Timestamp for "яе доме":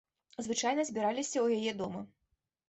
1.61-2.01